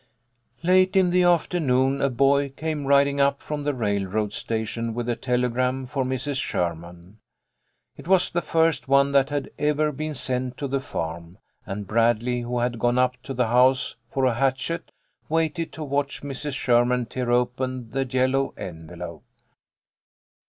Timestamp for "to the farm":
10.57-11.37